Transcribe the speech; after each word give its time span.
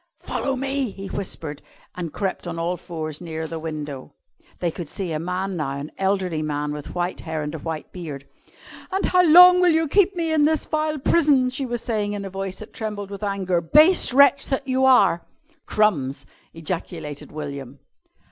"Follow 0.19 0.55
me!" 0.55 0.89
he 0.89 1.05
whispered 1.09 1.61
and 1.93 2.11
crept 2.11 2.47
on 2.47 2.57
all 2.57 2.75
fours 2.75 3.21
nearer 3.21 3.45
the 3.45 3.59
window. 3.59 4.15
They 4.57 4.71
could 4.71 4.89
see 4.89 5.11
a 5.11 5.19
man 5.19 5.55
now, 5.55 5.77
an 5.77 5.91
elderly 5.99 6.41
man 6.41 6.71
with 6.73 6.95
white 6.95 7.19
hair 7.19 7.43
and 7.43 7.53
a 7.53 7.59
white 7.59 7.91
beard. 7.91 8.27
"And 8.89 9.05
how 9.05 9.23
long 9.23 9.61
will 9.61 9.69
you 9.69 9.87
keep 9.87 10.15
me 10.15 10.33
in 10.33 10.45
this 10.45 10.65
vile 10.65 10.97
prison?" 10.97 11.51
she 11.51 11.67
was 11.67 11.83
saying 11.83 12.13
in 12.13 12.25
a 12.25 12.31
voice 12.31 12.57
that 12.57 12.73
trembled 12.73 13.11
with 13.11 13.21
anger, 13.21 13.61
"base 13.61 14.11
wretch 14.11 14.47
that 14.47 14.67
you 14.67 14.85
are!" 14.85 15.23
"Crumbs!" 15.67 16.25
ejaculated 16.51 17.31
William. 17.31 17.77